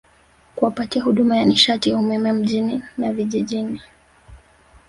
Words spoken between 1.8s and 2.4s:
ya umeme